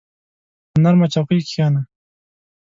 [0.69, 1.81] په نرمه چوکۍ کښېنه.